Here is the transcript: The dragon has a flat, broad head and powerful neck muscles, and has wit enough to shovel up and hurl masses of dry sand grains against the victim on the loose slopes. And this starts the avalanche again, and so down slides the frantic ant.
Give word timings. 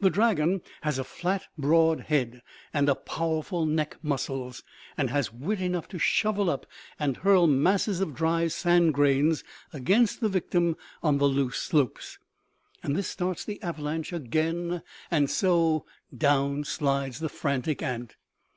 The 0.00 0.10
dragon 0.10 0.62
has 0.80 0.98
a 0.98 1.04
flat, 1.04 1.44
broad 1.56 2.00
head 2.00 2.42
and 2.74 2.90
powerful 3.06 3.64
neck 3.66 3.98
muscles, 4.02 4.64
and 4.98 5.10
has 5.10 5.32
wit 5.32 5.60
enough 5.60 5.86
to 5.90 5.96
shovel 6.00 6.50
up 6.50 6.66
and 6.98 7.18
hurl 7.18 7.46
masses 7.46 8.00
of 8.00 8.12
dry 8.12 8.48
sand 8.48 8.94
grains 8.94 9.44
against 9.72 10.20
the 10.20 10.28
victim 10.28 10.76
on 11.04 11.18
the 11.18 11.28
loose 11.28 11.58
slopes. 11.58 12.18
And 12.82 12.96
this 12.96 13.06
starts 13.06 13.44
the 13.44 13.62
avalanche 13.62 14.12
again, 14.12 14.82
and 15.08 15.30
so 15.30 15.86
down 16.12 16.64
slides 16.64 17.20
the 17.20 17.28
frantic 17.28 17.80
ant. 17.80 18.16